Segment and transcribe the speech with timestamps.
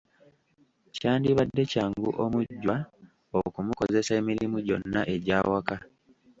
[0.95, 2.75] Kyandibadde kyangu omujjwa
[3.47, 5.75] okumukozesa emirimu gyonna egy’awaka.